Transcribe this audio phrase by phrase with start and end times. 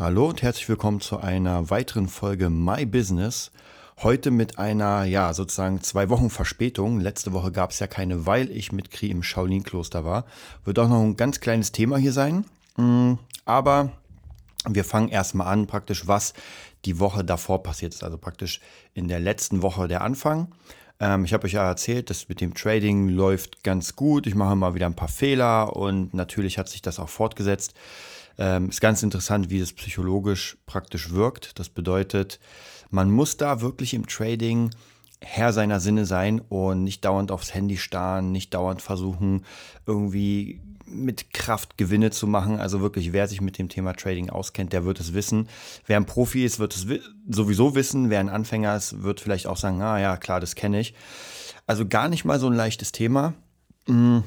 [0.00, 3.50] Hallo und herzlich willkommen zu einer weiteren Folge My Business.
[3.98, 7.00] Heute mit einer, ja, sozusagen zwei Wochen Verspätung.
[7.00, 10.24] Letzte Woche gab es ja keine, weil ich mit Kri im Shaolin-Kloster war.
[10.64, 12.46] Wird auch noch ein ganz kleines Thema hier sein.
[12.78, 13.92] Mm, aber
[14.66, 16.32] wir fangen erstmal an, praktisch, was
[16.86, 18.02] die Woche davor passiert ist.
[18.02, 18.62] Also praktisch
[18.94, 20.48] in der letzten Woche der Anfang.
[20.98, 24.26] Ähm, ich habe euch ja erzählt, das mit dem Trading läuft ganz gut.
[24.26, 27.74] Ich mache mal wieder ein paar Fehler und natürlich hat sich das auch fortgesetzt.
[28.38, 31.58] Ähm, ist ganz interessant, wie das psychologisch praktisch wirkt.
[31.58, 32.40] Das bedeutet,
[32.90, 34.70] man muss da wirklich im Trading
[35.22, 39.44] Herr seiner Sinne sein und nicht dauernd aufs Handy starren, nicht dauernd versuchen,
[39.86, 42.58] irgendwie mit Kraft Gewinne zu machen.
[42.58, 45.48] Also wirklich, wer sich mit dem Thema Trading auskennt, der wird es wissen.
[45.86, 46.86] Wer ein Profi ist, wird es
[47.28, 48.10] sowieso wissen.
[48.10, 50.94] Wer ein Anfänger ist, wird vielleicht auch sagen, ah ja, klar, das kenne ich.
[51.66, 53.34] Also gar nicht mal so ein leichtes Thema.
[53.86, 54.20] Mm,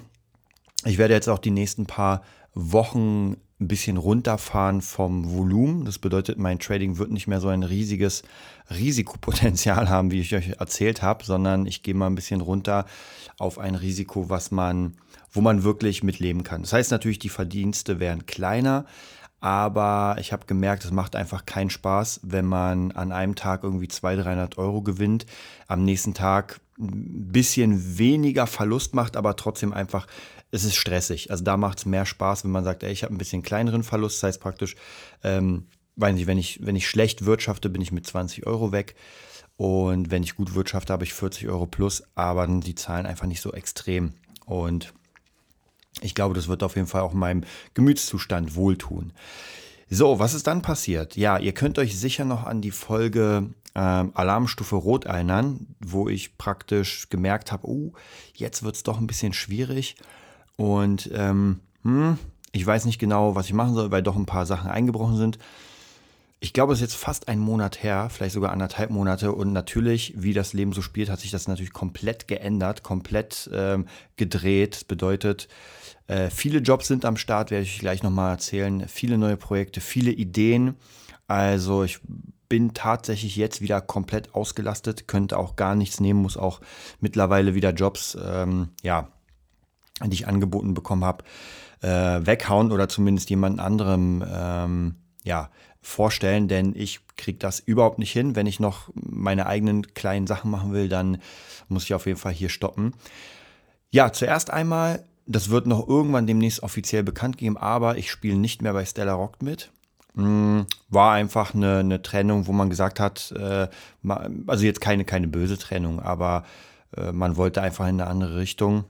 [0.85, 5.85] ich werde jetzt auch die nächsten paar Wochen ein bisschen runterfahren vom Volumen.
[5.85, 8.23] Das bedeutet, mein Trading wird nicht mehr so ein riesiges
[8.69, 12.85] Risikopotenzial haben, wie ich euch erzählt habe, sondern ich gehe mal ein bisschen runter
[13.39, 14.95] auf ein Risiko, was man,
[15.31, 16.61] wo man wirklich mitleben kann.
[16.61, 18.85] Das heißt natürlich, die Verdienste werden kleiner,
[19.39, 23.89] aber ich habe gemerkt, es macht einfach keinen Spaß, wenn man an einem Tag irgendwie
[23.89, 25.25] 200, 300 Euro gewinnt,
[25.67, 30.07] am nächsten Tag ein bisschen weniger Verlust macht, aber trotzdem einfach
[30.53, 31.31] es ist stressig.
[31.31, 33.83] Also da macht es mehr Spaß, wenn man sagt, ey, ich habe ein bisschen kleineren
[33.83, 34.17] Verlust.
[34.17, 34.75] Das heißt praktisch,
[35.23, 38.95] ähm, weiß nicht, wenn ich, wenn ich schlecht wirtschafte, bin ich mit 20 Euro weg.
[39.57, 43.25] Und wenn ich gut wirtschafte, habe ich 40 Euro plus, aber dann die Zahlen einfach
[43.25, 44.13] nicht so extrem.
[44.45, 44.93] Und
[46.01, 49.11] ich glaube, das wird auf jeden Fall auch meinem Gemütszustand wohltun.
[49.89, 51.15] So, was ist dann passiert?
[51.15, 56.37] Ja, ihr könnt euch sicher noch an die Folge ähm, Alarmstufe Rot erinnern, wo ich
[56.37, 57.93] praktisch gemerkt habe, oh,
[58.35, 59.95] jetzt wird es doch ein bisschen schwierig.
[60.55, 62.17] Und ähm, hm,
[62.51, 65.39] ich weiß nicht genau, was ich machen soll, weil doch ein paar Sachen eingebrochen sind.
[66.39, 69.31] Ich glaube, es ist jetzt fast ein Monat her, vielleicht sogar anderthalb Monate.
[69.31, 73.87] Und natürlich, wie das Leben so spielt, hat sich das natürlich komplett geändert, komplett ähm,
[74.17, 74.75] gedreht.
[74.75, 75.47] Das bedeutet,
[76.07, 78.87] äh, viele Jobs sind am Start, werde ich gleich nochmal erzählen.
[78.89, 80.75] Viele neue Projekte, viele Ideen.
[81.27, 82.01] Also ich
[82.49, 86.59] bin tatsächlich jetzt wieder komplett ausgelastet, könnte auch gar nichts nehmen, muss auch
[86.99, 89.12] mittlerweile wieder Jobs, ähm, ja,
[90.01, 91.23] die ich angeboten bekommen habe,
[91.81, 95.49] äh, weghauen oder zumindest jemand anderem ähm, ja,
[95.81, 98.35] vorstellen, denn ich kriege das überhaupt nicht hin.
[98.35, 101.19] Wenn ich noch meine eigenen kleinen Sachen machen will, dann
[101.67, 102.93] muss ich auf jeden Fall hier stoppen.
[103.91, 108.61] Ja, zuerst einmal, das wird noch irgendwann demnächst offiziell bekannt geben, aber ich spiele nicht
[108.61, 109.71] mehr bei Stella Rock mit.
[110.15, 113.67] Hm, war einfach eine, eine, Trennung, wo man gesagt hat, äh,
[114.47, 116.43] also jetzt keine, keine böse Trennung, aber
[116.95, 118.85] äh, man wollte einfach in eine andere Richtung.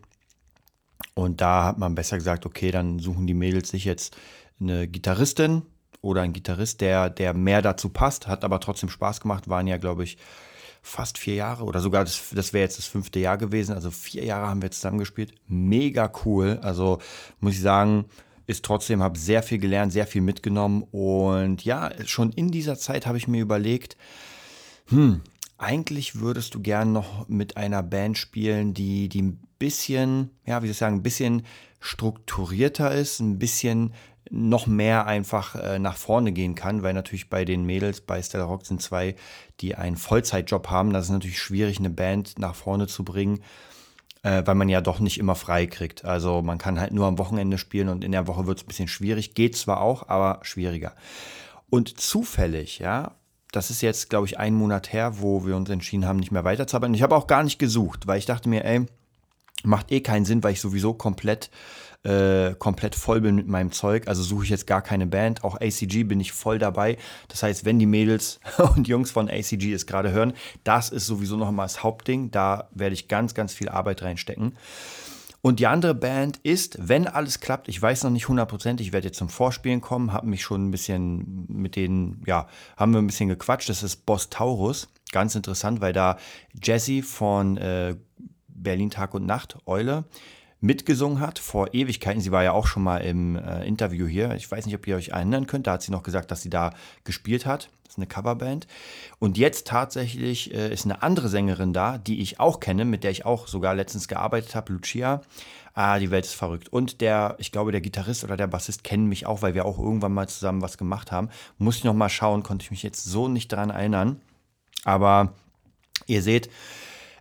[1.16, 4.16] Und da hat man besser gesagt, okay, dann suchen die Mädels sich jetzt
[4.60, 5.64] eine Gitarristin
[6.02, 9.78] oder einen Gitarrist, der, der mehr dazu passt, hat aber trotzdem Spaß gemacht, waren ja,
[9.78, 10.18] glaube ich,
[10.82, 13.74] fast vier Jahre oder sogar, das, das wäre jetzt das fünfte Jahr gewesen.
[13.74, 15.34] Also vier Jahre haben wir zusammengespielt.
[15.48, 16.60] Mega cool.
[16.62, 17.00] Also
[17.40, 18.06] muss ich sagen,
[18.48, 20.84] ist trotzdem, habe sehr viel gelernt, sehr viel mitgenommen.
[20.92, 23.96] Und ja, schon in dieser Zeit habe ich mir überlegt,
[24.90, 25.22] hm,
[25.58, 30.72] eigentlich würdest du gern noch mit einer Band spielen, die, die bisschen, ja, wie soll
[30.72, 31.44] ich sagen, ein bisschen
[31.80, 33.94] strukturierter ist, ein bisschen
[34.30, 38.44] noch mehr einfach äh, nach vorne gehen kann, weil natürlich bei den Mädels bei Stella
[38.44, 39.16] Rock sind zwei,
[39.62, 40.92] die einen Vollzeitjob haben.
[40.92, 43.40] Das ist natürlich schwierig, eine Band nach vorne zu bringen,
[44.24, 46.04] äh, weil man ja doch nicht immer frei kriegt.
[46.04, 48.68] Also man kann halt nur am Wochenende spielen und in der Woche wird es ein
[48.68, 49.34] bisschen schwierig.
[49.34, 50.94] Geht zwar auch, aber schwieriger.
[51.70, 53.16] Und zufällig, ja,
[53.54, 56.44] das ist jetzt, glaube ich, ein Monat her, wo wir uns entschieden haben, nicht mehr
[56.44, 56.96] weiterzuarbeiten.
[56.96, 58.86] Ich habe auch gar nicht gesucht, weil ich dachte mir, ey,
[59.64, 61.50] macht eh keinen Sinn, weil ich sowieso komplett,
[62.04, 64.08] äh, komplett voll bin mit meinem Zeug.
[64.08, 65.44] Also suche ich jetzt gar keine Band.
[65.44, 66.98] Auch ACG bin ich voll dabei.
[67.30, 68.40] Das heißt, wenn die Mädels
[68.76, 72.32] und Jungs von ACG es gerade hören, das ist sowieso noch mal das Hauptding.
[72.32, 74.54] Da werde ich ganz, ganz viel Arbeit reinstecken.
[75.46, 79.08] Und die andere Band ist, wenn alles klappt, ich weiß noch nicht hundertprozentig, ich werde
[79.08, 83.08] jetzt zum Vorspielen kommen, habe mich schon ein bisschen mit denen, ja, haben wir ein
[83.08, 83.68] bisschen gequatscht.
[83.68, 84.88] Das ist Boss Taurus.
[85.12, 86.18] Ganz interessant, weil da
[86.54, 87.98] Jesse von äh,
[88.56, 90.06] Berlin Tag und Nacht, Eule,
[90.64, 92.22] mitgesungen hat vor Ewigkeiten.
[92.22, 94.34] Sie war ja auch schon mal im äh, Interview hier.
[94.36, 95.68] Ich weiß nicht, ob ihr euch erinnern könnt.
[95.68, 96.74] Da hat sie noch gesagt, dass sie da
[97.04, 97.70] gespielt hat.
[97.84, 98.66] Das ist eine Coverband.
[99.20, 103.12] Und jetzt tatsächlich äh, ist eine andere Sängerin da, die ich auch kenne, mit der
[103.12, 105.22] ich auch sogar letztens gearbeitet habe, Lucia.
[105.74, 106.70] Ah, die Welt ist verrückt.
[106.70, 109.80] Und der, ich glaube, der Gitarrist oder der Bassist kennen mich auch, weil wir auch
[109.80, 111.28] irgendwann mal zusammen was gemacht haben.
[111.58, 114.22] Muss ich noch mal schauen, konnte ich mich jetzt so nicht daran erinnern.
[114.86, 115.34] Aber
[116.08, 116.50] ihr seht,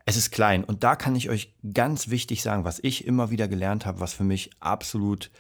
[0.05, 0.65] es ist klein.
[0.65, 4.13] Und da kann ich euch ganz wichtig sagen, was ich immer wieder gelernt habe, was
[4.13, 5.31] für mich absolut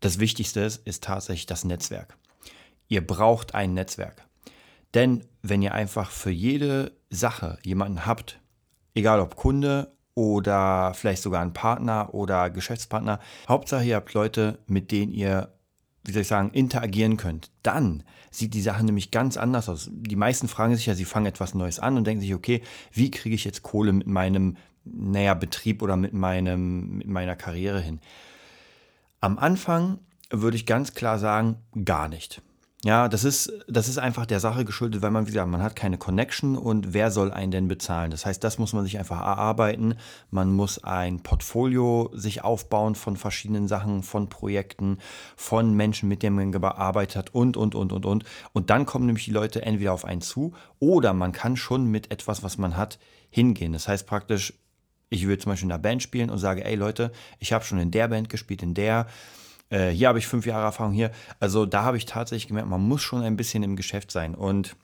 [0.00, 2.16] das Wichtigste ist, ist tatsächlich das Netzwerk.
[2.88, 4.26] ihr braucht ein Netzwerk.
[4.94, 8.38] Denn wenn ihr einfach für jede Sache jemanden habt,
[8.94, 13.18] egal ob Kunde oder vielleicht sogar ein Partner oder Geschäftspartner,
[13.48, 15.54] Hauptsache ihr habt Leute, mit denen ihr,
[16.04, 19.88] wie soll ich sagen, interagieren könnt, dann sieht die Sache nämlich ganz anders aus.
[19.92, 22.62] Die meisten fragen sich ja, sie fangen etwas Neues an und denken sich, okay,
[22.92, 27.80] wie kriege ich jetzt Kohle mit meinem, naja, Betrieb oder mit, meinem, mit meiner Karriere
[27.80, 28.00] hin?
[29.20, 29.98] Am Anfang
[30.30, 32.42] würde ich ganz klar sagen, gar nicht.
[32.84, 35.76] Ja, das ist, das ist einfach der Sache geschuldet, weil man, wie gesagt, man hat
[35.76, 38.10] keine Connection und wer soll einen denn bezahlen?
[38.10, 39.94] Das heißt, das muss man sich einfach erarbeiten.
[40.32, 44.98] Man muss ein Portfolio sich aufbauen von verschiedenen Sachen, von Projekten,
[45.36, 48.24] von Menschen, mit denen man gearbeitet hat und, und, und, und, und.
[48.52, 52.10] Und dann kommen nämlich die Leute entweder auf einen zu oder man kann schon mit
[52.10, 52.98] etwas, was man hat,
[53.30, 53.74] hingehen.
[53.74, 54.54] Das heißt praktisch,
[55.08, 57.78] ich würde zum Beispiel in einer Band spielen und sage, ey Leute, ich habe schon
[57.78, 59.06] in der Band gespielt, in der
[59.72, 61.10] äh, hier habe ich fünf Jahre Erfahrung hier.
[61.40, 64.34] Also da habe ich tatsächlich gemerkt, man muss schon ein bisschen im Geschäft sein.
[64.34, 64.76] Und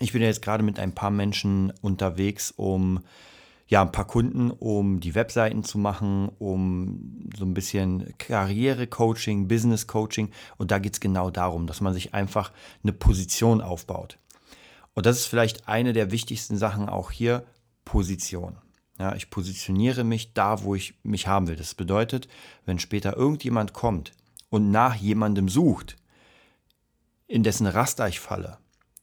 [0.00, 3.00] ich bin ja jetzt gerade mit ein paar Menschen unterwegs, um
[3.68, 10.30] ja, ein paar Kunden, um die Webseiten zu machen, um so ein bisschen Karriere-Coaching, Business-Coaching.
[10.56, 12.50] Und da geht es genau darum, dass man sich einfach
[12.82, 14.18] eine Position aufbaut.
[14.94, 17.44] Und das ist vielleicht eine der wichtigsten Sachen auch hier,
[17.84, 18.56] Position.
[19.00, 21.56] Ja, ich positioniere mich da, wo ich mich haben will.
[21.56, 22.28] Das bedeutet,
[22.66, 24.12] wenn später irgendjemand kommt
[24.50, 25.96] und nach jemandem sucht,
[27.26, 28.58] in dessen Raster ich falle,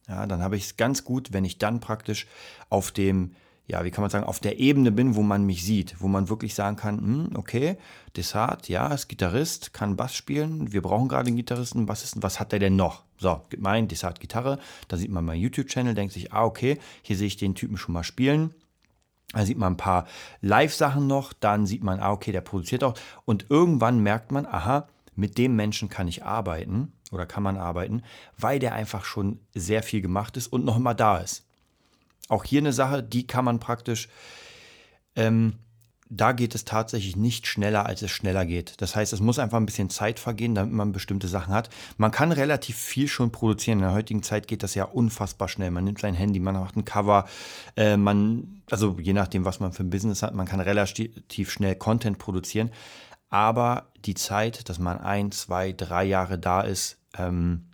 [0.06, 2.28] ja, dann habe ich es ganz gut, wenn ich dann praktisch
[2.68, 3.32] auf dem,
[3.66, 6.28] ja, wie kann man sagen, auf der Ebene bin, wo man mich sieht, wo man
[6.28, 7.76] wirklich sagen kann, hm, okay,
[8.14, 12.52] Desart, ja, ist Gitarrist, kann Bass spielen, wir brauchen gerade einen Gitarristen, Bassisten, was hat
[12.52, 13.02] der denn noch?
[13.16, 17.26] So, mein Desart Gitarre, da sieht man meinen YouTube-Channel, denkt sich, ah, okay, hier sehe
[17.26, 18.54] ich den Typen schon mal spielen,
[19.32, 20.06] da sieht man ein paar
[20.40, 22.94] Live-Sachen noch, dann sieht man, ah, okay, der produziert auch.
[23.24, 28.02] Und irgendwann merkt man, aha, mit dem Menschen kann ich arbeiten oder kann man arbeiten,
[28.36, 31.44] weil der einfach schon sehr viel gemacht ist und noch immer da ist.
[32.28, 34.08] Auch hier eine Sache, die kann man praktisch
[35.16, 35.54] ähm,
[36.10, 38.80] da geht es tatsächlich nicht schneller, als es schneller geht.
[38.80, 41.68] Das heißt, es muss einfach ein bisschen Zeit vergehen, damit man bestimmte Sachen hat.
[41.96, 43.78] Man kann relativ viel schon produzieren.
[43.78, 45.70] In der heutigen Zeit geht das ja unfassbar schnell.
[45.70, 47.26] Man nimmt sein Handy, man macht ein Cover,
[47.76, 51.74] äh, man, also je nachdem, was man für ein Business hat, man kann relativ schnell
[51.74, 52.70] Content produzieren.
[53.28, 57.66] Aber die Zeit, dass man ein, zwei, drei Jahre da ist, ähm,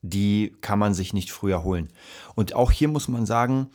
[0.00, 1.88] die kann man sich nicht früher holen.
[2.34, 3.68] Und auch hier muss man sagen,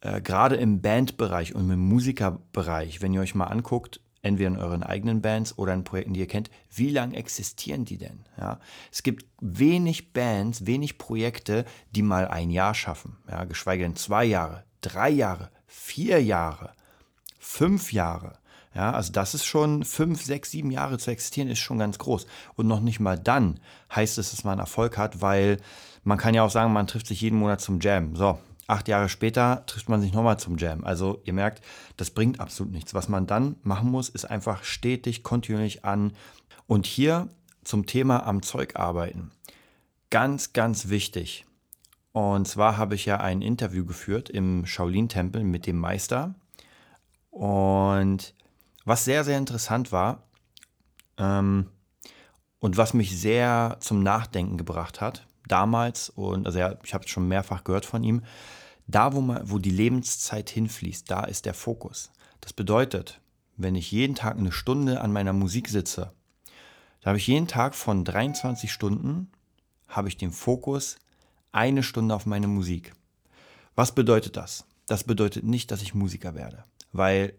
[0.00, 4.82] äh, gerade im Bandbereich und im Musikerbereich, wenn ihr euch mal anguckt, entweder in euren
[4.82, 8.24] eigenen Bands oder in Projekten, die ihr kennt, wie lange existieren die denn?
[8.36, 8.60] Ja,
[8.92, 14.24] es gibt wenig Bands, wenig Projekte, die mal ein Jahr schaffen, ja, geschweige denn zwei
[14.24, 16.72] Jahre, drei Jahre, vier Jahre,
[17.38, 18.38] fünf Jahre.
[18.74, 22.26] Ja, also das ist schon fünf, sechs, sieben Jahre zu existieren, ist schon ganz groß.
[22.54, 23.58] Und noch nicht mal dann
[23.94, 25.56] heißt es, dass man Erfolg hat, weil
[26.04, 28.14] man kann ja auch sagen, man trifft sich jeden Monat zum Jam.
[28.14, 30.84] So, Acht Jahre später trifft man sich nochmal zum Jam.
[30.84, 31.64] Also ihr merkt,
[31.96, 32.92] das bringt absolut nichts.
[32.92, 36.12] Was man dann machen muss, ist einfach stetig, kontinuierlich an.
[36.66, 37.28] Und hier
[37.64, 39.30] zum Thema am Zeug arbeiten.
[40.10, 41.46] Ganz, ganz wichtig.
[42.12, 46.34] Und zwar habe ich ja ein Interview geführt im Shaolin-Tempel mit dem Meister.
[47.30, 48.34] Und
[48.84, 50.24] was sehr, sehr interessant war
[51.16, 51.68] ähm,
[52.58, 57.10] und was mich sehr zum Nachdenken gebracht hat, damals, und also ja, ich habe es
[57.10, 58.22] schon mehrfach gehört von ihm,
[58.86, 62.10] da, wo, man, wo die Lebenszeit hinfließt, da ist der Fokus.
[62.40, 63.20] Das bedeutet,
[63.56, 66.12] wenn ich jeden Tag eine Stunde an meiner Musik sitze,
[67.00, 69.30] da habe ich jeden Tag von 23 Stunden,
[69.88, 70.96] habe ich den Fokus
[71.52, 72.92] eine Stunde auf meine Musik.
[73.74, 74.64] Was bedeutet das?
[74.86, 77.34] Das bedeutet nicht, dass ich Musiker werde, weil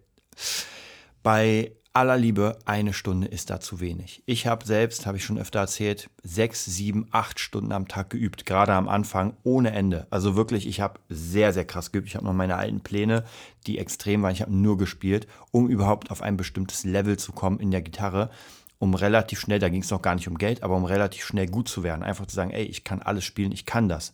[1.24, 4.22] bei aller Liebe, eine Stunde ist da zu wenig.
[4.26, 8.46] Ich habe selbst, habe ich schon öfter erzählt, sechs, sieben, acht Stunden am Tag geübt,
[8.46, 10.08] gerade am Anfang, ohne Ende.
[10.10, 12.08] Also wirklich, ich habe sehr, sehr krass geübt.
[12.08, 13.26] Ich habe noch meine alten Pläne,
[13.66, 14.34] die extrem waren.
[14.34, 18.30] Ich habe nur gespielt, um überhaupt auf ein bestimmtes Level zu kommen in der Gitarre,
[18.78, 21.48] um relativ schnell, da ging es noch gar nicht um Geld, aber um relativ schnell
[21.48, 22.04] gut zu werden.
[22.04, 24.14] Einfach zu sagen, ey, ich kann alles spielen, ich kann das.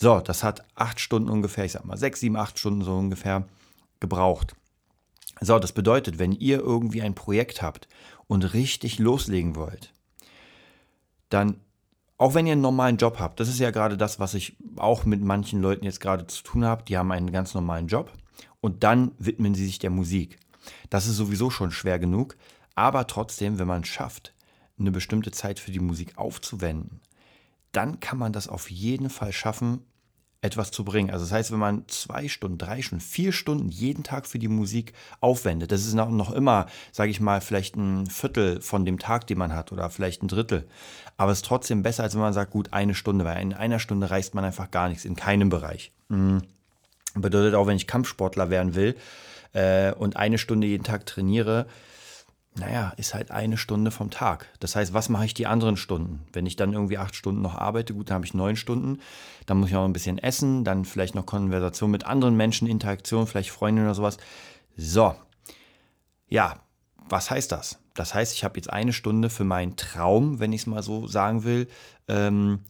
[0.00, 3.48] So, das hat acht Stunden ungefähr, ich sag mal sechs, sieben, acht Stunden so ungefähr
[3.98, 4.54] gebraucht.
[5.40, 7.88] So, das bedeutet, wenn ihr irgendwie ein Projekt habt
[8.26, 9.92] und richtig loslegen wollt,
[11.28, 11.60] dann,
[12.16, 15.04] auch wenn ihr einen normalen Job habt, das ist ja gerade das, was ich auch
[15.04, 18.12] mit manchen Leuten jetzt gerade zu tun habe, die haben einen ganz normalen Job
[18.60, 20.38] und dann widmen sie sich der Musik.
[20.90, 22.36] Das ist sowieso schon schwer genug,
[22.74, 24.34] aber trotzdem, wenn man es schafft,
[24.78, 27.00] eine bestimmte Zeit für die Musik aufzuwenden,
[27.72, 29.84] dann kann man das auf jeden Fall schaffen,
[30.40, 31.10] etwas zu bringen.
[31.10, 34.48] Also das heißt, wenn man zwei Stunden, drei Stunden, vier Stunden jeden Tag für die
[34.48, 39.26] Musik aufwendet, das ist noch, immer, sage ich mal, vielleicht ein Viertel von dem Tag,
[39.26, 40.68] den man hat oder vielleicht ein Drittel.
[41.16, 43.80] Aber es ist trotzdem besser, als wenn man sagt, gut, eine Stunde, weil in einer
[43.80, 45.90] Stunde reißt man einfach gar nichts, in keinem Bereich.
[46.08, 46.42] Mhm.
[47.14, 48.94] Bedeutet auch, wenn ich Kampfsportler werden will
[49.54, 51.66] äh, und eine Stunde jeden Tag trainiere,
[52.58, 54.46] naja, ist halt eine Stunde vom Tag.
[54.60, 56.26] Das heißt, was mache ich die anderen Stunden?
[56.32, 59.00] Wenn ich dann irgendwie acht Stunden noch arbeite, gut, dann habe ich neun Stunden.
[59.46, 63.26] Dann muss ich auch ein bisschen essen, dann vielleicht noch Konversation mit anderen Menschen, Interaktion,
[63.26, 64.18] vielleicht Freundinnen oder sowas.
[64.76, 65.14] So,
[66.28, 66.60] ja,
[67.08, 67.78] was heißt das?
[67.94, 71.06] Das heißt, ich habe jetzt eine Stunde für meinen Traum, wenn ich es mal so
[71.06, 71.68] sagen will,
[72.06, 72.60] ähm,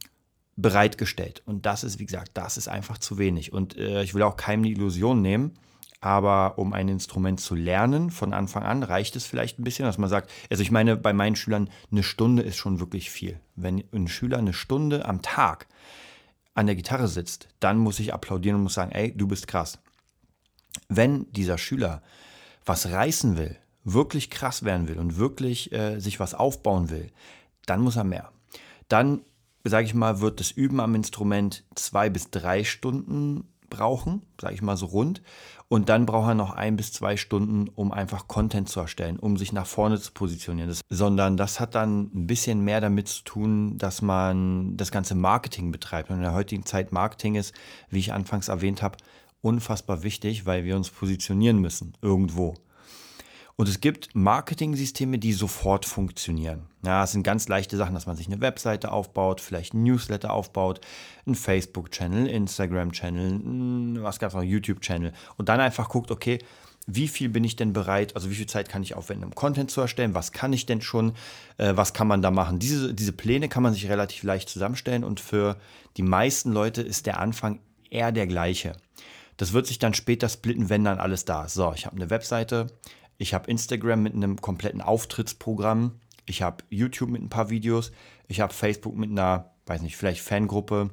[0.56, 1.42] bereitgestellt.
[1.46, 3.52] Und das ist, wie gesagt, das ist einfach zu wenig.
[3.52, 5.54] Und äh, ich will auch keinem die Illusion nehmen,
[6.00, 9.98] aber um ein Instrument zu lernen von Anfang an, reicht es vielleicht ein bisschen, dass
[9.98, 13.40] man sagt, also ich meine, bei meinen Schülern, eine Stunde ist schon wirklich viel.
[13.56, 15.66] Wenn ein Schüler eine Stunde am Tag
[16.54, 19.78] an der Gitarre sitzt, dann muss ich applaudieren und muss sagen, ey, du bist krass.
[20.88, 22.02] Wenn dieser Schüler
[22.64, 27.10] was reißen will, wirklich krass werden will und wirklich äh, sich was aufbauen will,
[27.66, 28.30] dann muss er mehr.
[28.88, 29.22] Dann,
[29.64, 34.62] sage ich mal, wird das Üben am Instrument zwei bis drei Stunden brauchen, sage ich
[34.62, 35.22] mal so rund.
[35.68, 39.36] Und dann braucht er noch ein bis zwei Stunden, um einfach Content zu erstellen, um
[39.36, 40.70] sich nach vorne zu positionieren.
[40.70, 45.14] Das, sondern das hat dann ein bisschen mehr damit zu tun, dass man das ganze
[45.14, 46.10] Marketing betreibt.
[46.10, 47.54] Und in der heutigen Zeit Marketing ist,
[47.90, 48.96] wie ich anfangs erwähnt habe,
[49.42, 52.54] unfassbar wichtig, weil wir uns positionieren müssen irgendwo.
[53.60, 56.68] Und es gibt Marketing-Systeme, die sofort funktionieren.
[56.84, 60.32] Ja, es sind ganz leichte Sachen, dass man sich eine Webseite aufbaut, vielleicht ein Newsletter
[60.32, 60.80] aufbaut,
[61.26, 65.12] ein Facebook-Channel, Instagram-Channel, was gab es noch, YouTube-Channel.
[65.36, 66.38] Und dann einfach guckt, okay,
[66.86, 69.72] wie viel bin ich denn bereit, also wie viel Zeit kann ich aufwenden, um Content
[69.72, 71.14] zu erstellen, was kann ich denn schon,
[71.56, 72.60] äh, was kann man da machen.
[72.60, 75.56] Diese, diese Pläne kann man sich relativ leicht zusammenstellen und für
[75.96, 77.58] die meisten Leute ist der Anfang
[77.90, 78.76] eher der gleiche.
[79.36, 81.54] Das wird sich dann später splitten, wenn dann alles da ist.
[81.54, 82.68] So, ich habe eine Webseite,
[83.18, 86.00] ich habe Instagram mit einem kompletten Auftrittsprogramm.
[86.24, 87.90] Ich habe YouTube mit ein paar Videos.
[88.28, 90.90] Ich habe Facebook mit einer, weiß nicht, vielleicht Fangruppe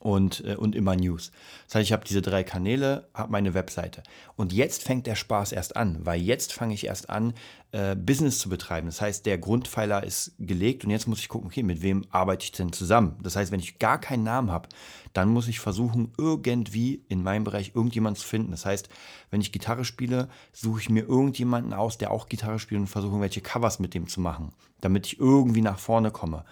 [0.00, 1.30] und, äh, und immer News.
[1.66, 4.02] Das heißt, ich habe diese drei Kanäle, habe meine Webseite.
[4.36, 7.34] Und jetzt fängt der Spaß erst an, weil jetzt fange ich erst an,
[7.72, 8.86] äh, Business zu betreiben.
[8.86, 12.44] Das heißt, der Grundpfeiler ist gelegt und jetzt muss ich gucken, okay, mit wem arbeite
[12.44, 13.16] ich denn zusammen?
[13.22, 14.68] Das heißt, wenn ich gar keinen Namen habe,
[15.12, 18.50] dann muss ich versuchen, irgendwie in meinem Bereich irgendjemanden zu finden.
[18.50, 18.88] Das heißt,
[19.30, 23.12] wenn ich Gitarre spiele, suche ich mir irgendjemanden aus, der auch Gitarre spielt und versuche,
[23.12, 26.44] irgendwelche Covers mit dem zu machen, damit ich irgendwie nach vorne komme.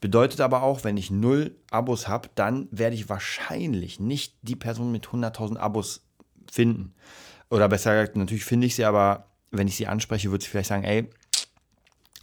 [0.00, 4.92] Bedeutet aber auch, wenn ich null Abos habe, dann werde ich wahrscheinlich nicht die Person
[4.92, 6.06] mit 100.000 Abos
[6.50, 6.94] finden.
[7.50, 10.68] Oder besser gesagt, natürlich finde ich sie, aber wenn ich sie anspreche, würde sie vielleicht
[10.68, 11.08] sagen, ey,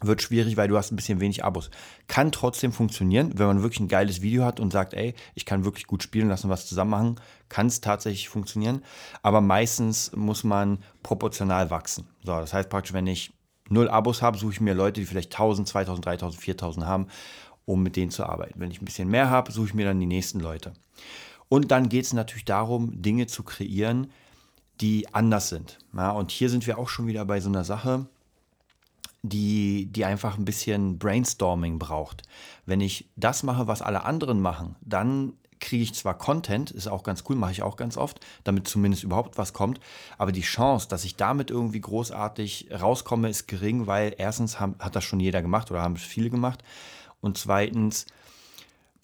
[0.02, 1.70] wird schwierig, weil du hast ein bisschen wenig Abos.
[2.08, 5.66] Kann trotzdem funktionieren, wenn man wirklich ein geiles Video hat und sagt, ey, ich kann
[5.66, 7.16] wirklich gut spielen, lassen was zusammen machen,
[7.50, 8.84] kann es tatsächlich funktionieren.
[9.22, 12.08] Aber meistens muss man proportional wachsen.
[12.24, 13.34] So, das heißt praktisch, wenn ich
[13.70, 17.08] null Abos habe, suche ich mir Leute, die vielleicht 1000, 2000, 3000, 4000 haben
[17.66, 18.60] um mit denen zu arbeiten.
[18.60, 20.74] Wenn ich ein bisschen mehr habe, suche ich mir dann die nächsten Leute.
[21.50, 24.12] Und dann geht es natürlich darum, Dinge zu kreieren,
[24.80, 25.78] die anders sind.
[25.96, 28.08] Ja, und hier sind wir auch schon wieder bei so einer Sache,
[29.24, 32.24] die, die einfach ein bisschen Brainstorming braucht.
[32.66, 37.04] Wenn ich das mache, was alle anderen machen, dann kriege ich zwar Content, ist auch
[37.04, 39.80] ganz cool, mache ich auch ganz oft, damit zumindest überhaupt was kommt,
[40.18, 44.96] aber die Chance, dass ich damit irgendwie großartig rauskomme, ist gering, weil erstens haben, hat
[44.96, 46.64] das schon jeder gemacht oder haben es viele gemacht
[47.22, 48.08] und zweitens,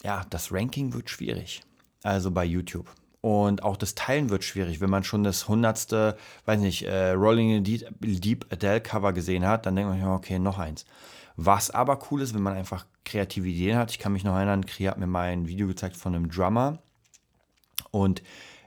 [0.04, 1.62] ja, das Ranking wird schwierig.
[2.04, 2.88] Also bei YouTube.
[3.28, 4.80] Und auch das Teilen wird schwierig.
[4.80, 6.16] Wenn man schon das hundertste,
[6.46, 10.40] weiß nicht, äh, Rolling Deep, Deep Adele Cover gesehen hat, dann denkt man, ja, okay,
[10.40, 10.86] noch eins.
[11.36, 13.92] Was aber cool ist, wenn man einfach kreative Ideen hat.
[13.92, 16.78] Ich kann mich noch erinnern, Kri hat mir mal ein Video gezeigt von einem Drummer.
[17.92, 18.24] Und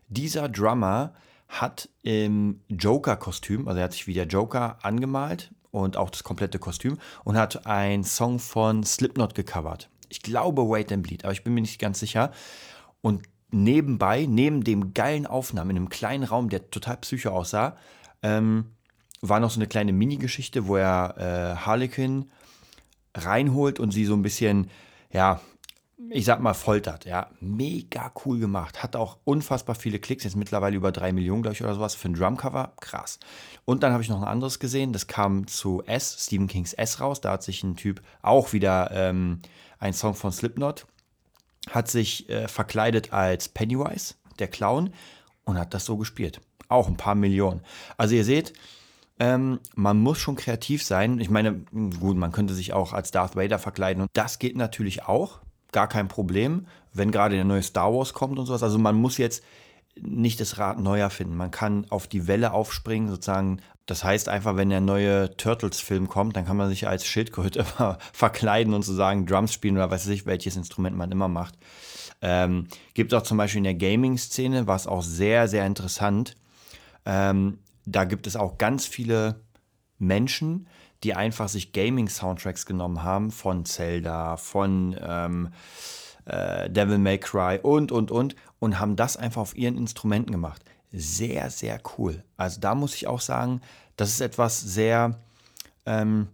[0.09, 1.15] dieser Drummer
[1.49, 6.59] hat im Joker-Kostüm, also er hat sich wie der Joker angemalt und auch das komplette
[6.59, 9.89] Kostüm und hat einen Song von Slipknot gecovert.
[10.11, 12.31] Ich glaube Wait and Bleed, aber ich bin mir nicht ganz sicher.
[13.01, 17.77] Und nebenbei, neben dem geilen Aufnahmen in einem kleinen Raum, der total psycho aussah,
[18.23, 18.67] ähm,
[19.21, 22.31] war noch so eine kleine Mini-Geschichte, wo er äh, Harlequin
[23.15, 24.71] reinholt und sie so ein bisschen,
[25.13, 25.41] ja,
[26.09, 27.05] ich sag mal, foltert.
[27.05, 28.83] Ja, mega cool gemacht.
[28.83, 32.09] Hat auch unfassbar viele Klicks, jetzt mittlerweile über drei Millionen, glaube ich, oder sowas für
[32.09, 32.73] ein Drumcover.
[32.81, 33.19] Krass.
[33.67, 37.01] Und dann habe ich noch ein anderes gesehen, das kam zu S, Stephen Kings S
[37.01, 37.21] raus.
[37.21, 39.41] Da hat sich ein Typ auch wieder ähm,
[39.79, 40.87] ein Song von Slipknot,
[41.69, 44.93] hat sich äh, verkleidet als Pennywise, der Clown,
[45.45, 46.41] und hat das so gespielt.
[46.69, 47.63] Auch ein paar Millionen.
[47.97, 48.53] Also ihr seht,
[49.19, 51.21] ähm, man muss schon kreativ sein.
[51.21, 51.65] Ich meine,
[52.01, 55.41] gut, man könnte sich auch als Darth Vader verkleiden und das geht natürlich auch
[55.73, 58.63] gar kein Problem, wenn gerade der neue Star Wars kommt und sowas.
[58.63, 59.45] Also man muss jetzt
[60.01, 61.37] nicht das Rad neu erfinden.
[61.37, 63.61] Man kann auf die Welle aufspringen, sozusagen.
[63.91, 67.65] Das heißt einfach, wenn der neue Turtles-Film kommt, dann kann man sich als Schildkröte
[68.13, 71.59] verkleiden und sozusagen Drums spielen oder weiß ich, welches Instrument man immer macht.
[72.23, 76.37] Ähm, gibt auch zum Beispiel in der Gaming-Szene, was auch sehr, sehr interessant.
[77.05, 79.41] Ähm, da gibt es auch ganz viele
[79.99, 80.69] Menschen,
[81.03, 85.49] die einfach sich Gaming-Soundtracks genommen haben von Zelda, von ähm,
[86.27, 90.63] äh, Devil May Cry und, und, und und haben das einfach auf ihren Instrumenten gemacht.
[90.93, 92.25] Sehr, sehr cool.
[92.37, 93.61] Also da muss ich auch sagen,
[93.97, 95.21] das ist etwas sehr,
[95.87, 96.29] ähm,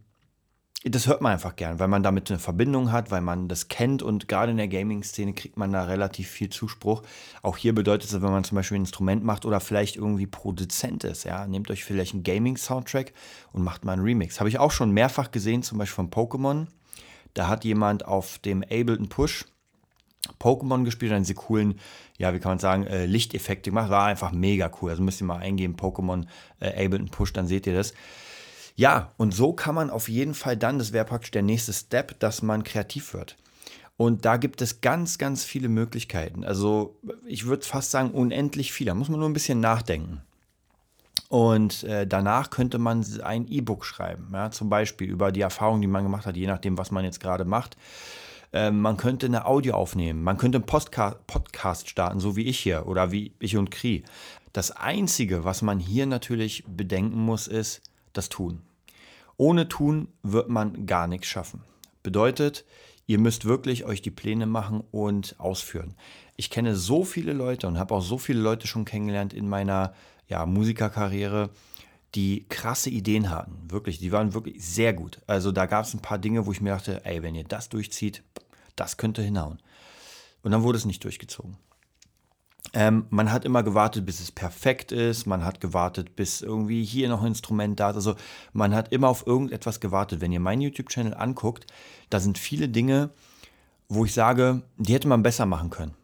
[0.83, 4.03] das hört man einfach gern, weil man damit eine Verbindung hat, weil man das kennt
[4.03, 7.03] und gerade in der Gaming-Szene kriegt man da relativ viel Zuspruch.
[7.43, 11.05] Auch hier bedeutet es, wenn man zum Beispiel ein Instrument macht oder vielleicht irgendwie Produzent
[11.05, 13.13] ist, ja, nehmt euch vielleicht einen Gaming-Soundtrack
[13.53, 14.39] und macht mal einen Remix.
[14.39, 16.67] Habe ich auch schon mehrfach gesehen, zum Beispiel von Pokémon.
[17.35, 19.45] Da hat jemand auf dem Ableton Push
[20.41, 21.79] Pokémon gespielt, dann diese coolen,
[22.19, 23.91] ja, wie kann man sagen, äh, Lichteffekte gemacht.
[23.91, 24.91] War einfach mega cool.
[24.91, 26.27] Also müsst ihr mal eingeben, Pokémon
[26.61, 27.95] äh, Ableton Push, dann seht ihr das.
[28.75, 32.19] Ja, und so kann man auf jeden Fall dann, das wäre praktisch der nächste Step,
[32.21, 33.37] dass man kreativ wird.
[33.97, 36.45] Und da gibt es ganz, ganz viele Möglichkeiten.
[36.45, 38.91] Also ich würde fast sagen, unendlich viele.
[38.91, 40.21] Da muss man nur ein bisschen nachdenken.
[41.29, 45.89] Und äh, danach könnte man ein E-Book schreiben, ja, zum Beispiel über die Erfahrungen, die
[45.89, 47.77] man gemacht hat, je nachdem, was man jetzt gerade macht.
[48.53, 52.59] Äh, man könnte eine Audio aufnehmen, man könnte einen Postka Podcast starten, so wie ich
[52.59, 54.05] hier oder wie ich und Kri.
[54.53, 58.63] Das Einzige, was man hier natürlich bedenken muss, ist das Tun.
[59.37, 61.61] Ohne Tun wird man gar nichts schaffen.
[62.03, 62.65] Bedeutet,
[63.07, 65.95] ihr müsst wirklich euch die Pläne machen und ausführen.
[66.37, 69.93] Ich kenne so viele Leute und habe auch so viele Leute schon kennengelernt in meiner
[70.29, 71.51] ja, Musikerkarriere,
[72.17, 73.71] die krasse Ideen hatten.
[73.71, 75.21] Wirklich, die waren wirklich sehr gut.
[75.27, 77.69] Also da gab es ein paar Dinge, wo ich mir dachte, ey, wenn ihr das
[77.69, 78.23] durchzieht,
[78.75, 79.61] das könnte hinhauen.
[80.43, 81.57] Und dann wurde es nicht durchgezogen.
[82.73, 85.27] Ähm, man hat immer gewartet, bis es perfekt ist.
[85.27, 87.97] Man hat gewartet, bis irgendwie hier noch ein Instrument da ist.
[87.97, 88.17] Also
[88.53, 90.21] man hat immer auf irgendetwas gewartet.
[90.21, 91.67] Wenn ihr meinen YouTube-Channel anguckt,
[92.11, 93.11] da sind viele Dinge,
[93.89, 95.95] wo ich sage, die hätte man besser machen können.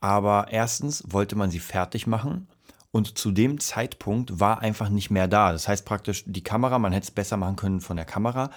[0.00, 2.46] Aber erstens wollte man sie fertig machen
[2.90, 5.52] und zu dem Zeitpunkt war einfach nicht mehr da.
[5.52, 8.50] Das heißt praktisch, die Kamera, man hätte es besser machen können von der Kamera.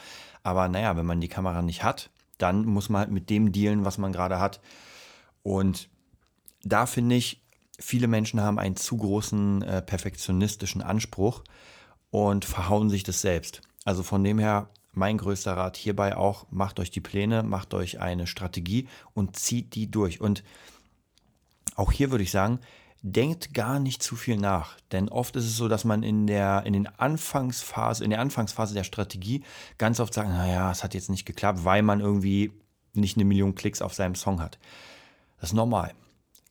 [0.44, 3.86] Aber naja, wenn man die Kamera nicht hat, dann muss man halt mit dem dealen,
[3.86, 4.62] was man gerade hat.
[5.44, 5.90] Und
[6.64, 7.42] da finde ich,
[7.80, 11.44] viele Menschen haben einen zu großen äh, perfektionistischen Anspruch
[12.12, 13.62] und verhauen sich das selbst.
[13.86, 18.00] Also von dem her, mein größter Rat hierbei auch, macht euch die Pläne, macht euch
[18.00, 20.20] eine Strategie und zieht die durch.
[20.20, 20.44] Und
[21.76, 22.60] auch hier würde ich sagen,
[23.02, 24.78] denkt gar nicht zu viel nach.
[24.92, 28.74] Denn oft ist es so, dass man in der, in den Anfangsphase, in der Anfangsphase
[28.74, 29.44] der Strategie
[29.78, 32.52] ganz oft sagt, naja, es hat jetzt nicht geklappt, weil man irgendwie
[32.94, 34.60] nicht eine Million Klicks auf seinem Song hat.
[35.40, 35.94] Das ist normal.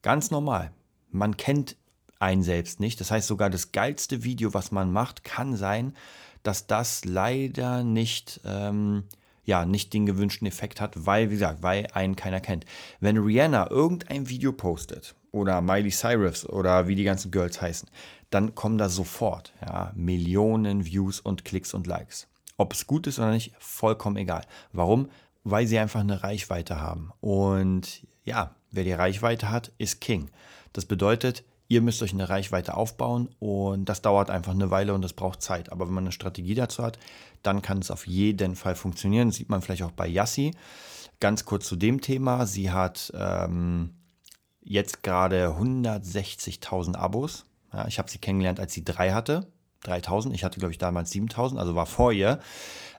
[0.03, 0.71] Ganz normal.
[1.11, 1.77] Man kennt
[2.19, 3.01] einen selbst nicht.
[3.01, 5.95] Das heißt, sogar das geilste Video, was man macht, kann sein,
[6.43, 9.05] dass das leider nicht, ähm,
[9.45, 12.65] ja, nicht den gewünschten Effekt hat, weil, wie gesagt, weil einen keiner kennt.
[13.01, 17.88] Wenn Rihanna irgendein Video postet oder Miley Cyrus oder wie die ganzen Girls heißen,
[18.31, 22.29] dann kommen da sofort ja, Millionen Views und Klicks und Likes.
[22.57, 24.45] Ob es gut ist oder nicht, vollkommen egal.
[24.73, 25.09] Warum?
[25.45, 27.12] Weil sie einfach eine Reichweite haben.
[27.21, 30.31] Und ja, wer die Reichweite hat, ist King.
[30.73, 35.03] Das bedeutet, ihr müsst euch eine Reichweite aufbauen und das dauert einfach eine Weile und
[35.03, 35.71] das braucht Zeit.
[35.71, 36.99] Aber wenn man eine Strategie dazu hat,
[37.43, 39.29] dann kann es auf jeden Fall funktionieren.
[39.29, 40.55] Das sieht man vielleicht auch bei Yassi.
[41.21, 42.47] Ganz kurz zu dem Thema.
[42.47, 43.95] Sie hat ähm,
[44.69, 47.45] jetzt gerade 160.000 Abos.
[47.73, 49.47] Ja, ich habe sie kennengelernt, als sie drei hatte.
[49.83, 50.35] 3000.
[50.35, 52.41] Ich hatte, glaube ich, damals 7000, also war vor ihr.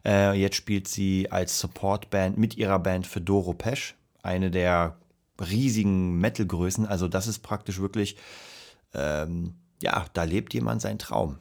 [0.05, 4.97] Äh, jetzt spielt sie als Supportband mit ihrer Band für Doro Pesch, eine der
[5.39, 6.85] riesigen Metal-Größen.
[6.85, 8.17] Also das ist praktisch wirklich,
[8.93, 11.37] ähm, ja, da lebt jemand seinen Traum.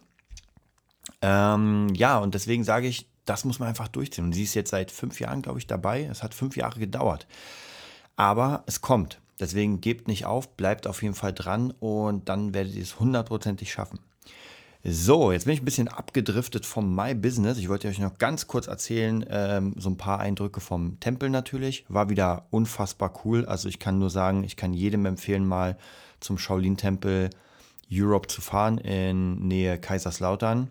[1.23, 4.25] Ähm, ja, und deswegen sage ich, das muss man einfach durchziehen.
[4.25, 6.05] Und sie ist jetzt seit fünf Jahren, glaube ich, dabei.
[6.05, 7.27] Es hat fünf Jahre gedauert.
[8.17, 9.21] Aber es kommt.
[9.41, 13.73] Deswegen gebt nicht auf, bleibt auf jeden Fall dran und dann werdet ihr es hundertprozentig
[13.73, 14.01] schaffen.
[14.85, 17.59] So, jetzt bin ich ein bisschen abgedriftet vom My Business.
[17.59, 21.85] Ich wollte euch noch ganz kurz erzählen, ähm, so ein paar Eindrücke vom Tempel natürlich.
[21.89, 23.45] War wieder unfassbar cool.
[23.45, 25.77] Also ich kann nur sagen, ich kann jedem empfehlen, mal
[26.21, 27.31] zum Shaolin-Tempel
[27.93, 30.71] Europe zu fahren in Nähe Kaiserslautern,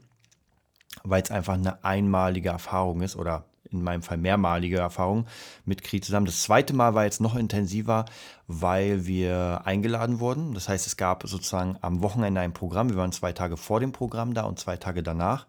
[1.04, 5.26] weil es einfach eine einmalige Erfahrung ist oder in meinem Fall mehrmalige Erfahrung
[5.66, 6.26] mit Kri zusammen.
[6.26, 8.06] Das zweite Mal war jetzt noch intensiver,
[8.48, 10.54] weil wir eingeladen wurden.
[10.54, 12.90] Das heißt, es gab sozusagen am Wochenende ein Programm.
[12.90, 15.48] Wir waren zwei Tage vor dem Programm da und zwei Tage danach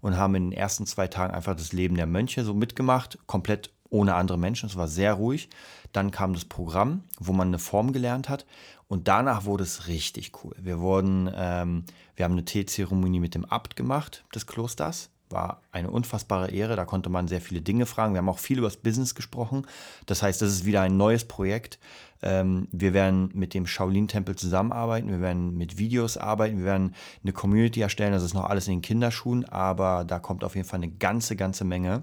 [0.00, 3.70] und haben in den ersten zwei Tagen einfach das Leben der Mönche so mitgemacht, komplett
[3.90, 4.68] ohne andere Menschen.
[4.68, 5.48] Es war sehr ruhig.
[5.92, 8.46] Dann kam das Programm, wo man eine Form gelernt hat.
[8.86, 10.54] Und danach wurde es richtig cool.
[10.58, 11.84] Wir wurden, ähm,
[12.16, 15.10] wir haben eine Teezeremonie mit dem Abt gemacht des Klosters.
[15.30, 16.76] War eine unfassbare Ehre.
[16.76, 18.14] Da konnte man sehr viele Dinge fragen.
[18.14, 19.66] Wir haben auch viel über das Business gesprochen.
[20.06, 21.78] Das heißt, das ist wieder ein neues Projekt.
[22.22, 25.10] Ähm, wir werden mit dem Shaolin-Tempel zusammenarbeiten.
[25.10, 26.58] Wir werden mit Videos arbeiten.
[26.58, 28.12] Wir werden eine Community erstellen.
[28.12, 31.36] Das ist noch alles in den Kinderschuhen, aber da kommt auf jeden Fall eine ganze,
[31.36, 32.02] ganze Menge.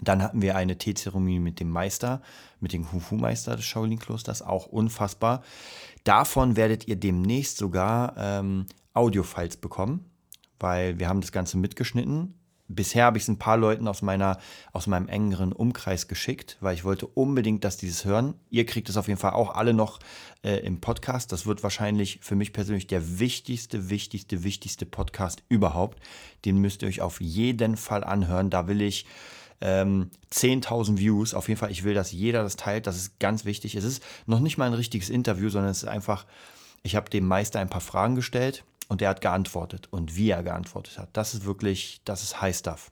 [0.00, 2.22] Dann hatten wir eine Teezeremonie mit dem Meister,
[2.60, 5.42] mit dem Hufu-Meister des Shaolin-Klosters, auch unfassbar.
[6.04, 10.09] Davon werdet ihr demnächst sogar ähm, Audio-Files bekommen,
[10.60, 12.34] weil wir haben das Ganze mitgeschnitten.
[12.72, 14.38] Bisher habe ich es ein paar Leuten aus, meiner,
[14.72, 18.34] aus meinem engeren Umkreis geschickt, weil ich wollte unbedingt, dass die es hören.
[18.48, 19.98] Ihr kriegt es auf jeden Fall auch alle noch
[20.44, 21.32] äh, im Podcast.
[21.32, 25.98] Das wird wahrscheinlich für mich persönlich der wichtigste, wichtigste, wichtigste Podcast überhaupt.
[26.44, 28.50] Den müsst ihr euch auf jeden Fall anhören.
[28.50, 29.04] Da will ich
[29.60, 31.34] ähm, 10.000 Views.
[31.34, 32.86] Auf jeden Fall, ich will, dass jeder das teilt.
[32.86, 33.74] Das ist ganz wichtig.
[33.74, 36.24] Es ist noch nicht mal ein richtiges Interview, sondern es ist einfach,
[36.84, 39.86] ich habe dem Meister ein paar Fragen gestellt und er hat geantwortet.
[39.92, 42.90] Und wie er geantwortet hat, das ist wirklich, das ist High Stuff.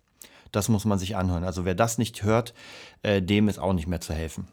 [0.52, 1.42] Das muss man sich anhören.
[1.42, 2.54] Also wer das nicht hört,
[3.02, 4.46] äh, dem ist auch nicht mehr zu helfen.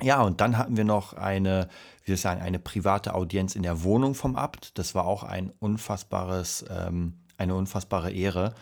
[0.00, 1.68] Ja, und dann hatten wir noch eine,
[2.04, 4.78] wie soll ich sagen, eine private Audienz in der Wohnung vom Abt.
[4.78, 8.54] Das war auch ein unfassbares, ähm, eine unfassbare Ehre.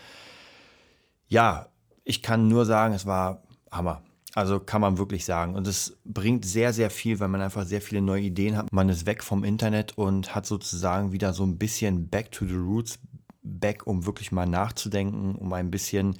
[1.28, 1.66] Ja,
[2.04, 4.02] ich kann nur sagen, es war Hammer.
[4.34, 5.54] Also kann man wirklich sagen.
[5.54, 8.72] Und es bringt sehr, sehr viel, weil man einfach sehr viele neue Ideen hat.
[8.72, 12.54] Man ist weg vom Internet und hat sozusagen wieder so ein bisschen back to the
[12.54, 12.98] roots,
[13.42, 16.16] back, um wirklich mal nachzudenken, um ein bisschen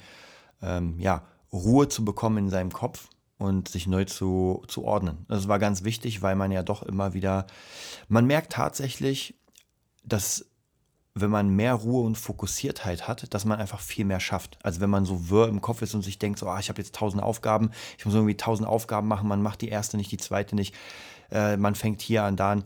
[0.61, 5.25] ähm, ja, Ruhe zu bekommen in seinem Kopf und sich neu zu, zu ordnen.
[5.27, 7.47] Das war ganz wichtig, weil man ja doch immer wieder,
[8.07, 9.35] man merkt tatsächlich,
[10.03, 10.50] dass
[11.13, 14.57] wenn man mehr Ruhe und Fokussiertheit hat, dass man einfach viel mehr schafft.
[14.63, 16.81] Also wenn man so wirr im Kopf ist und sich denkt, so, ah, ich habe
[16.81, 20.17] jetzt tausend Aufgaben, ich muss irgendwie tausend Aufgaben machen, man macht die erste nicht, die
[20.17, 20.73] zweite nicht,
[21.31, 22.63] äh, man fängt hier an, da an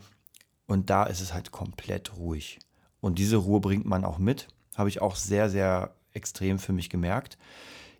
[0.67, 2.59] und da ist es halt komplett ruhig.
[3.01, 6.89] Und diese Ruhe bringt man auch mit, habe ich auch sehr, sehr extrem für mich
[6.89, 7.37] gemerkt.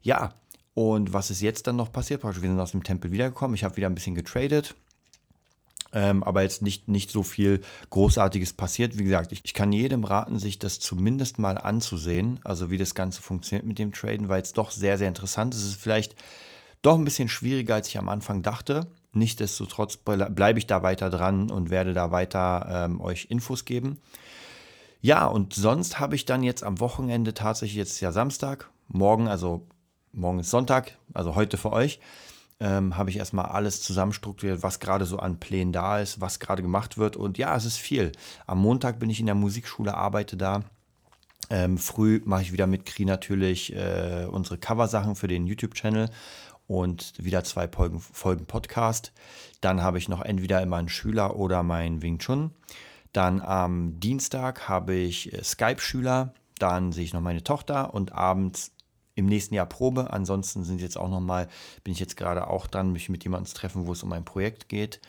[0.01, 0.35] Ja,
[0.75, 2.23] und was ist jetzt dann noch passiert?
[2.23, 4.75] Wir sind aus dem Tempel wiedergekommen, ich habe wieder ein bisschen getradet,
[5.95, 8.99] ähm, aber jetzt nicht, nicht so viel Großartiges passiert.
[8.99, 12.93] Wie gesagt, ich, ich, kann jedem raten, sich das zumindest mal anzusehen, also wie das
[12.93, 15.61] Ganze funktioniert mit dem Traden, weil es doch sehr, sehr interessant ist.
[15.61, 16.15] Es ist vielleicht
[16.81, 18.87] doch ein bisschen schwieriger, als ich am Anfang dachte.
[19.13, 23.97] Nichtsdestotrotz bleibe ich da weiter dran und werde da weiter ähm, euch Infos geben.
[24.99, 29.29] Ja, und sonst habe ich dann jetzt am Wochenende tatsächlich, jetzt ist ja Samstag, morgen,
[29.29, 29.65] also
[30.11, 31.99] morgen ist Sonntag, also heute für euch,
[32.59, 36.61] ähm, habe ich erstmal alles zusammenstrukturiert, was gerade so an Plänen da ist, was gerade
[36.61, 37.15] gemacht wird.
[37.15, 38.11] Und ja, es ist viel.
[38.47, 40.63] Am Montag bin ich in der Musikschule, arbeite da.
[41.49, 46.09] Ähm, früh mache ich wieder mit Kri natürlich äh, unsere Coversachen für den YouTube-Channel
[46.67, 49.11] und wieder zwei Folgen, Folgen Podcast.
[49.61, 52.51] Dann habe ich noch entweder immer einen Schüler oder meinen Wing Chun.
[53.13, 56.33] Dann am Dienstag habe ich äh, Skype-Schüler.
[56.57, 58.71] Dann sehe ich noch meine Tochter und abends
[59.15, 60.11] im nächsten Jahr Probe.
[60.13, 61.47] Ansonsten sind jetzt auch noch mal,
[61.83, 64.25] bin ich jetzt gerade auch dran, mich mit jemandem zu treffen, wo es um ein
[64.25, 64.99] Projekt geht.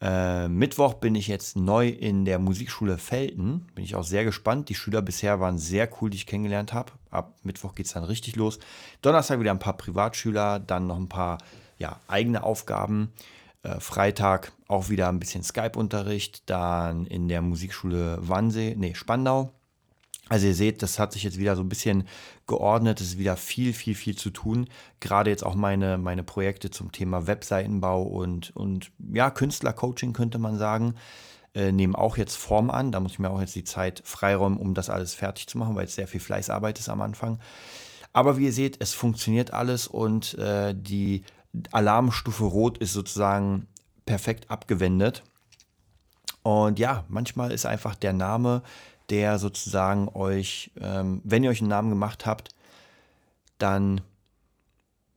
[0.00, 3.66] Äh, Mittwoch bin ich jetzt neu in der Musikschule Felten.
[3.74, 4.68] Bin ich auch sehr gespannt.
[4.68, 6.92] Die Schüler bisher waren sehr cool, die ich kennengelernt habe.
[7.10, 8.58] Ab Mittwoch geht es dann richtig los.
[9.02, 11.38] Donnerstag wieder ein paar Privatschüler, dann noch ein paar
[11.78, 13.12] ja, eigene Aufgaben.
[13.62, 16.48] Äh, Freitag auch wieder ein bisschen Skype-Unterricht.
[16.48, 19.52] Dann in der Musikschule Wannsee, nee, Spandau
[20.30, 22.06] also ihr seht, das hat sich jetzt wieder so ein bisschen
[22.46, 24.68] geordnet, es ist wieder viel, viel, viel zu tun.
[25.00, 30.56] Gerade jetzt auch meine, meine Projekte zum Thema Webseitenbau und, und ja, Künstlercoaching könnte man
[30.56, 30.94] sagen,
[31.52, 32.92] äh, nehmen auch jetzt Form an.
[32.92, 35.74] Da muss ich mir auch jetzt die Zeit freiräumen, um das alles fertig zu machen,
[35.74, 37.40] weil es sehr viel Fleißarbeit ist am Anfang.
[38.12, 41.24] Aber wie ihr seht, es funktioniert alles und äh, die
[41.72, 43.66] Alarmstufe Rot ist sozusagen
[44.06, 45.24] perfekt abgewendet.
[46.44, 48.62] Und ja, manchmal ist einfach der Name
[49.10, 52.50] der sozusagen euch, ähm, wenn ihr euch einen Namen gemacht habt,
[53.58, 54.00] dann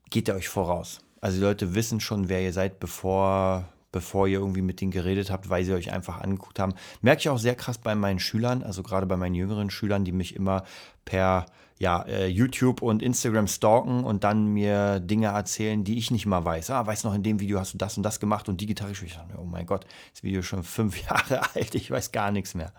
[0.10, 1.00] geht er euch voraus.
[1.22, 5.32] Also die Leute wissen schon, wer ihr seid, bevor, bevor ihr irgendwie mit denen geredet
[5.32, 6.74] habt, weil sie euch einfach angeguckt haben.
[7.02, 10.12] Merke ich auch sehr krass bei meinen Schülern, also gerade bei meinen jüngeren Schülern, die
[10.12, 10.64] mich immer
[11.06, 11.46] per
[11.80, 16.46] ja, äh, YouTube und Instagram stalken und dann mir Dinge erzählen, die ich nicht mal
[16.46, 16.70] weiß.
[16.70, 18.92] Ah, weißt noch, in dem Video hast du das und das gemacht und die Gitarre.
[18.92, 22.32] Ich dachte, oh mein Gott, das Video ist schon fünf Jahre alt, ich weiß gar
[22.32, 22.74] nichts mehr.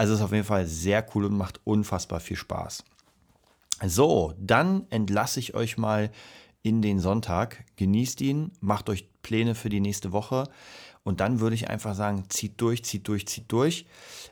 [0.00, 2.84] Also ist auf jeden Fall sehr cool und macht unfassbar viel Spaß.
[3.84, 6.10] So, dann entlasse ich euch mal
[6.62, 7.66] in den Sonntag.
[7.76, 10.48] Genießt ihn, macht euch Pläne für die nächste Woche.
[11.02, 13.84] Und dann würde ich einfach sagen, zieht durch, zieht durch, zieht durch.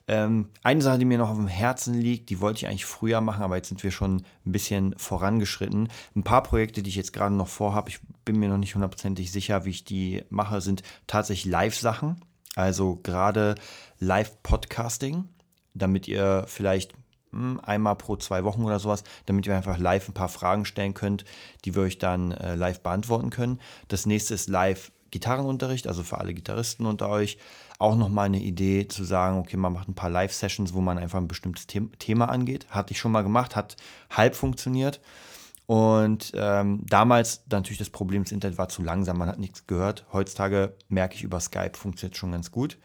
[0.07, 3.21] Ähm, eine Sache, die mir noch auf dem Herzen liegt, die wollte ich eigentlich früher
[3.21, 5.91] machen, aber jetzt sind wir schon ein bisschen vorangeschritten.
[6.17, 9.31] Ein paar Projekte, die ich jetzt gerade noch vorhabe, ich bin mir noch nicht hundertprozentig
[9.31, 12.25] sicher, wie ich die mache, sind tatsächlich Live-Sachen.
[12.55, 13.55] Also gerade
[13.99, 15.29] Live-Podcasting,
[15.79, 16.93] damit ihr vielleicht
[17.33, 20.95] hm, einmal pro zwei Wochen oder sowas, damit ihr einfach live ein paar Fragen stellen
[20.95, 21.25] könnt,
[21.65, 23.61] die wir euch dann äh, live beantworten können.
[23.89, 27.39] Das nächste ist live Gitarrenunterricht, also für alle Gitarristen unter euch,
[27.79, 31.19] auch nochmal eine Idee zu sagen, okay, man macht ein paar Live-Sessions, wo man einfach
[31.19, 32.67] ein bestimmtes Thema angeht.
[32.71, 33.77] Hatte ich schon mal gemacht, hat
[34.11, 35.01] halb funktioniert.
[35.67, 40.07] Und ähm, damals natürlich das Problem, das Internet war zu langsam, man hat nichts gehört.
[40.13, 42.79] Heutzutage merke ich über Skype, funktioniert schon ganz gut.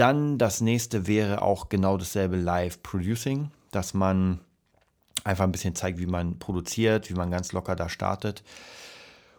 [0.00, 4.40] Dann das nächste wäre auch genau dasselbe Live-Producing, dass man
[5.24, 8.42] einfach ein bisschen zeigt, wie man produziert, wie man ganz locker da startet.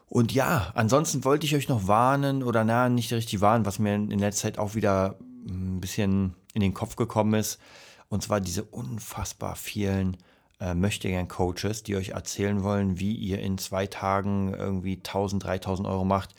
[0.07, 3.95] Und ja, ansonsten wollte ich euch noch warnen oder na, nicht richtig warnen, was mir
[3.95, 5.15] in letzter Zeit auch wieder
[5.47, 7.59] ein bisschen in den Kopf gekommen ist.
[8.09, 10.17] Und zwar diese unfassbar vielen
[10.59, 16.05] äh, Möchtegern-Coaches, die euch erzählen wollen, wie ihr in zwei Tagen irgendwie 1000, 3000 Euro
[16.05, 16.35] macht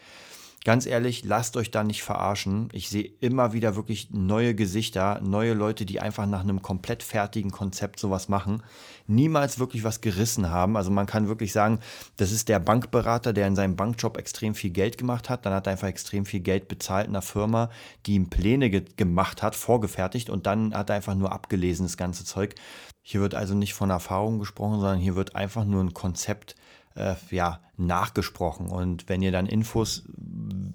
[0.64, 2.68] ganz ehrlich, lasst euch da nicht verarschen.
[2.72, 7.50] Ich sehe immer wieder wirklich neue Gesichter, neue Leute, die einfach nach einem komplett fertigen
[7.50, 8.62] Konzept sowas machen,
[9.06, 10.76] niemals wirklich was gerissen haben.
[10.76, 11.80] Also man kann wirklich sagen,
[12.16, 15.44] das ist der Bankberater, der in seinem Bankjob extrem viel Geld gemacht hat.
[15.46, 17.70] Dann hat er einfach extrem viel Geld bezahlt einer Firma,
[18.06, 21.96] die ihm Pläne ge gemacht hat, vorgefertigt und dann hat er einfach nur abgelesen, das
[21.96, 22.54] ganze Zeug.
[23.00, 26.54] Hier wird also nicht von Erfahrung gesprochen, sondern hier wird einfach nur ein Konzept
[26.94, 28.68] äh, ja, nachgesprochen.
[28.68, 30.04] Und wenn ihr dann Infos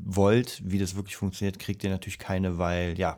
[0.07, 3.17] wollt, wie das wirklich funktioniert, kriegt ihr natürlich keine, weil ja,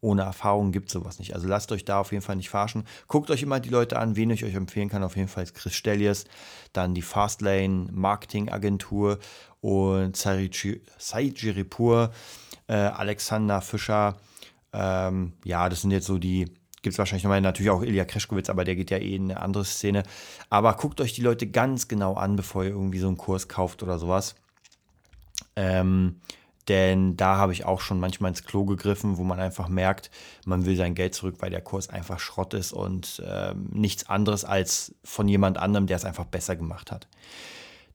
[0.00, 1.34] ohne Erfahrung gibt sowas nicht.
[1.34, 2.84] Also lasst euch da auf jeden Fall nicht verarschen.
[3.06, 5.02] Guckt euch immer die Leute an, wen ich euch empfehlen kann.
[5.02, 6.24] Auf jeden Fall ist Chris Stellies,
[6.72, 9.18] dann die Fastlane Marketing Agentur
[9.60, 12.10] und Saijiripur,
[12.66, 14.16] äh, Alexander Fischer.
[14.72, 16.46] Ähm, ja, das sind jetzt so die
[16.82, 19.40] gibt es wahrscheinlich nochmal natürlich auch Ilya Kreschkowitz, aber der geht ja eh in eine
[19.42, 20.02] andere Szene.
[20.48, 23.82] Aber guckt euch die Leute ganz genau an, bevor ihr irgendwie so einen Kurs kauft
[23.82, 24.34] oder sowas.
[25.56, 26.20] Ähm,
[26.68, 30.10] denn da habe ich auch schon manchmal ins Klo gegriffen, wo man einfach merkt,
[30.44, 34.44] man will sein Geld zurück, weil der Kurs einfach Schrott ist und ähm, nichts anderes
[34.44, 37.08] als von jemand anderem, der es einfach besser gemacht hat.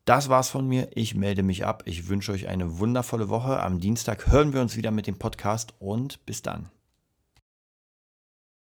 [0.04, 0.89] Das war's von mir.
[0.94, 1.84] Ich melde mich ab.
[1.86, 3.62] Ich wünsche euch eine wundervolle Woche.
[3.62, 6.70] Am Dienstag hören wir uns wieder mit dem Podcast und bis dann.